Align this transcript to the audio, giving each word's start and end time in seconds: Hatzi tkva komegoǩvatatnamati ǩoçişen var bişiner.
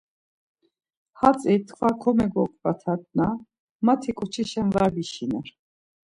Hatzi 1.19 1.55
tkva 1.67 1.89
komegoǩvatatnamati 2.01 4.11
ǩoçişen 4.17 4.67
var 4.75 4.89
bişiner. 4.95 5.47